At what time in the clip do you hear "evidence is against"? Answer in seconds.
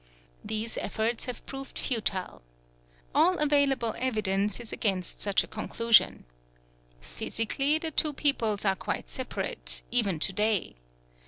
3.99-5.21